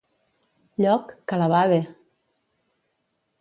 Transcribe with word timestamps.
Lloc, 0.85 1.13
que 1.33 1.39
la 1.41 1.49
bade! 1.53 1.79